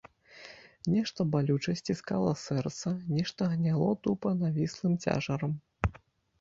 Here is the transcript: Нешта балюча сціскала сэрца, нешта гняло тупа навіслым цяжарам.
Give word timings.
Нешта 0.93 1.25
балюча 1.35 1.75
сціскала 1.81 2.33
сэрца, 2.45 2.95
нешта 3.19 3.41
гняло 3.55 3.89
тупа 4.03 4.35
навіслым 4.43 5.01
цяжарам. 5.07 5.59